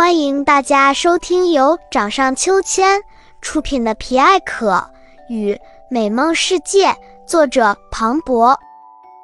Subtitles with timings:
[0.00, 3.02] 欢迎大家收听由掌上秋千
[3.42, 4.82] 出品的《皮艾可
[5.28, 6.88] 与美梦世界》，
[7.26, 8.58] 作者庞博。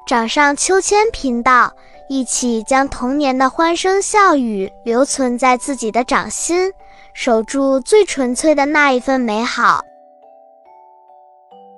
[0.07, 1.73] 掌上秋千频道，
[2.11, 6.71] 一起将童年的欢声笑语留存在自己的掌心，
[7.15, 9.83] 守住最纯粹的那一份美好。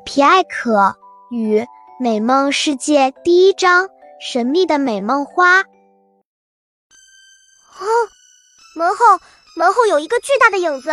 [0.05, 0.93] 皮艾可
[1.31, 1.65] 与
[2.01, 3.89] 美梦世界第一章：
[4.19, 5.61] 神秘的美梦花。
[5.61, 5.65] 哦，
[8.79, 9.19] 门后，
[9.57, 10.91] 门后有一个巨大的影子。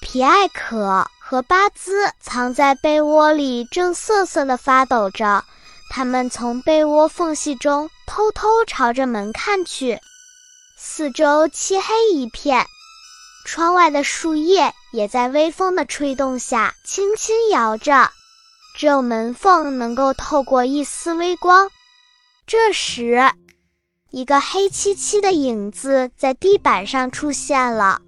[0.00, 5.44] 皮艾可和巴兹藏在被窝里，正瑟瑟地发抖着。
[5.90, 10.00] 他们从被窝缝隙中偷偷朝着门看去，
[10.78, 12.66] 四周漆黑一片，
[13.44, 18.10] 窗外的树叶也在微风的吹动下轻轻摇着，
[18.74, 21.68] 只有门缝能够透过一丝微光。
[22.46, 23.30] 这时，
[24.10, 28.00] 一个黑漆漆的影子在地板上出现了，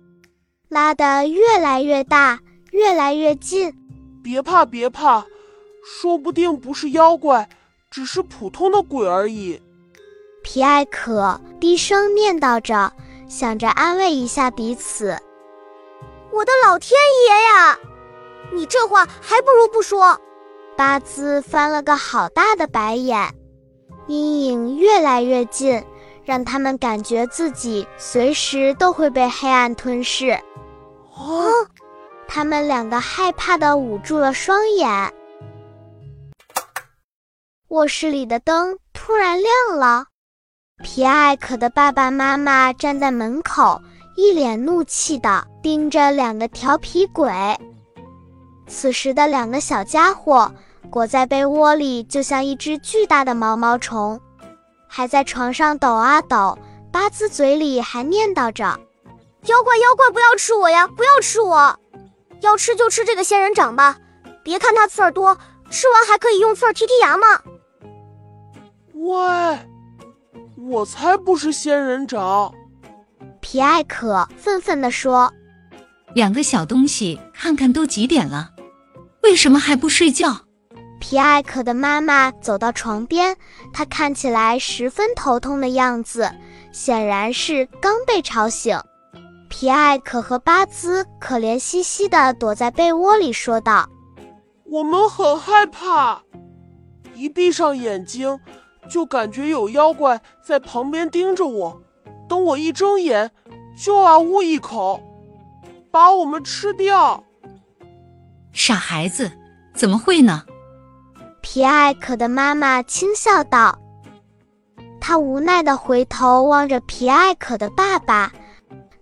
[0.68, 3.74] 拉得越来越大，越来越近。
[4.22, 5.26] 别怕，别怕，
[5.84, 7.48] 说不定不是妖怪，
[7.90, 9.60] 只是普通的鬼而已。
[10.42, 12.90] 皮埃可低声念叨着，
[13.28, 15.18] 想着安慰一下彼此。
[16.32, 17.78] 我的老天爷呀！
[18.54, 20.18] 你这话还不如不说。
[20.78, 23.34] 巴兹翻了个好大的白眼，
[24.06, 25.84] 阴影越来越近。
[26.24, 30.38] 让他们感觉自己随时都会被黑暗吞噬。
[31.16, 31.50] 哦，
[32.28, 35.12] 他们两个害怕的捂住了双眼。
[37.68, 40.06] 卧室里的灯突然亮了，
[40.82, 43.80] 皮艾可的爸爸妈妈站在门口，
[44.16, 47.32] 一脸怒气的盯着两个调皮鬼。
[48.66, 50.52] 此时的两个小家伙
[50.90, 54.20] 裹在被窝里，就像一只巨大的毛毛虫。
[54.92, 56.58] 还在床上抖啊抖，
[56.90, 58.64] 八字嘴里还念叨着
[59.46, 61.78] ：“妖怪，妖怪，不要吃我呀，不要吃我！
[62.40, 63.96] 要吃就吃这个仙人掌吧，
[64.42, 65.38] 别看它刺儿多，
[65.70, 67.40] 吃完还可以用刺儿剔剔牙嘛。”
[68.94, 69.58] 喂，
[70.56, 72.52] 我才不是仙人掌！
[73.40, 75.32] 皮艾可愤愤地说
[76.16, 78.50] ：“两个小东西，看看都几点了，
[79.22, 80.46] 为什么还不睡觉？”
[81.00, 83.36] 皮艾可的妈妈走到床边，
[83.72, 86.30] 她看起来十分头痛的样子，
[86.70, 88.78] 显然是刚被吵醒。
[89.48, 93.88] 皮艾可和巴兹可怜兮兮地躲在被窝里，说道
[94.70, 96.22] ：“我们很害怕，
[97.14, 98.38] 一闭上眼睛，
[98.88, 101.82] 就感觉有妖怪在旁边盯着我。
[102.28, 103.32] 等我一睁眼，
[103.76, 105.02] 就啊呜一口，
[105.90, 107.24] 把我们吃掉。”
[108.52, 109.32] 傻孩子，
[109.74, 110.44] 怎么会呢？
[111.52, 113.76] 皮艾可的妈妈轻笑道
[115.02, 118.30] ：“她无奈地回头望着皮艾可的爸爸，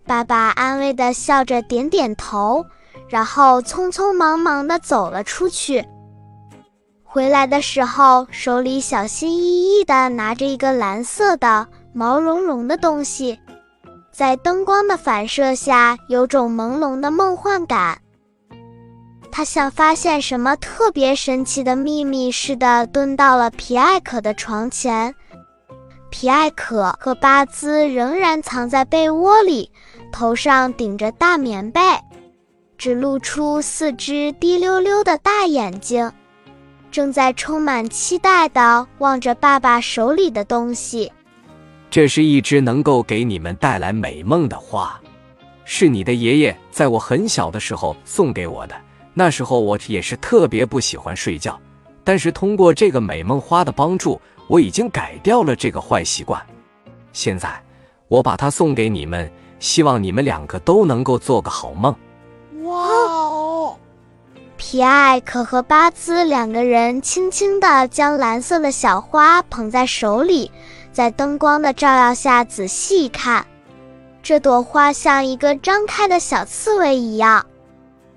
[0.06, 2.64] 爸爸安慰地笑着点点头，
[3.06, 5.87] 然后匆匆忙忙地走了出去。
[7.04, 13.38] 回来的时候，手里小心翼翼地拿着一个蓝色的毛茸茸的东西，
[14.10, 18.00] 在灯光的反射下，有种朦胧的梦幻感。”
[19.31, 25.15] 他像发现什么特别神奇的秘密似的，蹲到了皮艾可的床前。
[26.11, 29.71] 皮艾可和巴兹仍然藏在被窝里，
[30.11, 31.81] 头上顶着大棉被，
[32.77, 36.11] 只露出四只滴溜溜的大眼睛，
[36.91, 41.12] 正在充满期待地望着爸爸手里的东西。
[41.91, 44.99] 这是一只能够给你们带来美梦的花，
[45.65, 48.75] 是你的爷爷在我很小的时候送给我的。
[49.19, 51.59] 那时候我也是特别不喜欢睡觉，
[52.05, 56.41] 但是通过这个美梦花的帮助，我已经改掉了这个坏习惯。
[57.12, 57.61] 现在
[58.06, 61.93] 我把它送给你们，希望你们两个都能够做个好梦。
[62.62, 63.77] 哇哦！
[64.56, 70.49] 皮艾可和巴兹两个人轻轻地将蓝色的小花捧在手里，
[70.93, 73.45] 在灯光的照耀下仔细一看，
[74.23, 77.44] 这朵花像一个张开的小刺猬一样。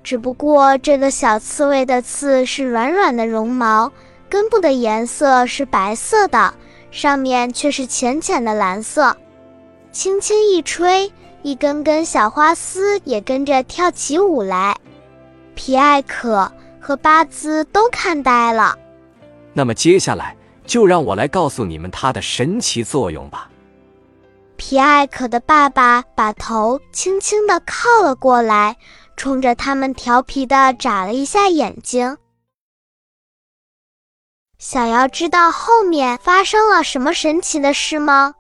[0.03, 3.91] 只不过这个小刺猬的刺是软软的绒毛，
[4.29, 6.53] 根部的颜色是白色的，
[6.89, 9.15] 上面却是浅浅的蓝色。
[9.91, 11.11] 轻轻一吹，
[11.43, 14.75] 一根根小花丝也跟着跳起舞来。
[15.53, 18.75] 皮艾可和巴兹都看呆了。
[19.53, 23.49] 那么接下来就让我来告诉你们它的神奇作用吧。
[24.55, 28.77] 皮艾可的爸爸把头轻轻地靠了过来。
[29.15, 32.17] 冲着他们调皮的眨了一下眼睛，
[34.57, 38.35] 想要知道后面发生了什么神奇的事吗？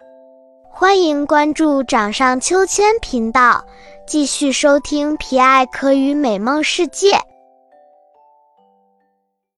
[0.69, 3.65] 欢迎关注掌上秋千频道，
[4.07, 7.19] 继续收听皮艾可与美梦世界。